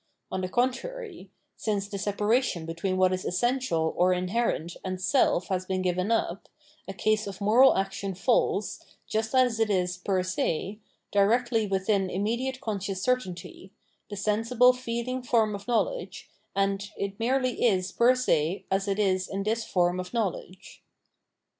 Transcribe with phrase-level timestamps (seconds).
[0.31, 5.67] On the contrary; since the separation between what is essential or inherent and self has
[5.67, 6.49] been given up,
[6.87, 10.79] a case of moral action falls, just as it is 'per se,
[11.11, 13.73] directly within immediate conscious certainty,
[14.09, 19.29] the sensible [feeling] form of knowledge, and it merely is per se as it is
[19.29, 20.83] in this form of knowledge.